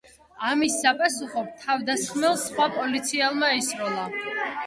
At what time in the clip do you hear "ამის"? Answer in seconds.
0.51-0.75